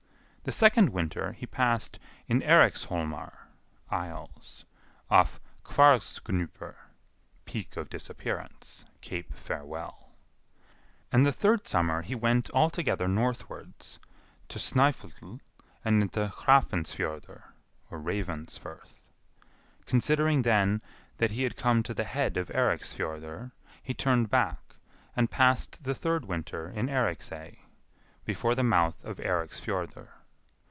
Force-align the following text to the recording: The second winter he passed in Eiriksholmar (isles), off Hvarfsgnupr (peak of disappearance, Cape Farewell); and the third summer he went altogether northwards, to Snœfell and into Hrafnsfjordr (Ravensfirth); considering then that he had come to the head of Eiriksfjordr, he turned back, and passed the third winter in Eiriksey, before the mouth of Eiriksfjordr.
The 0.43 0.51
second 0.51 0.89
winter 0.89 1.33
he 1.33 1.45
passed 1.45 1.99
in 2.27 2.41
Eiriksholmar 2.41 3.31
(isles), 3.91 4.65
off 5.07 5.39
Hvarfsgnupr 5.63 6.73
(peak 7.45 7.77
of 7.77 7.91
disappearance, 7.91 8.83
Cape 9.01 9.35
Farewell); 9.35 10.13
and 11.11 11.23
the 11.23 11.31
third 11.31 11.67
summer 11.67 12.01
he 12.01 12.15
went 12.15 12.49
altogether 12.55 13.07
northwards, 13.07 13.99
to 14.49 14.57
Snœfell 14.57 15.41
and 15.85 16.01
into 16.01 16.25
Hrafnsfjordr 16.25 17.43
(Ravensfirth); 17.91 19.11
considering 19.85 20.41
then 20.41 20.81
that 21.17 21.29
he 21.33 21.43
had 21.43 21.55
come 21.55 21.83
to 21.83 21.93
the 21.93 22.03
head 22.03 22.35
of 22.37 22.47
Eiriksfjordr, 22.47 23.51
he 23.83 23.93
turned 23.93 24.31
back, 24.31 24.77
and 25.15 25.29
passed 25.29 25.83
the 25.83 25.93
third 25.93 26.25
winter 26.25 26.67
in 26.67 26.87
Eiriksey, 26.89 27.59
before 28.25 28.55
the 28.55 28.63
mouth 28.63 29.03
of 29.05 29.17
Eiriksfjordr. 29.17 30.07